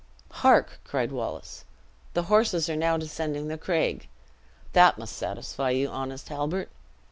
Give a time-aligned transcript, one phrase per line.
[0.41, 1.63] "Hark!" cried Wallace,
[2.15, 4.07] "the horses are now descending the craig.
[4.73, 6.71] That must satisfy you, honest Halbert."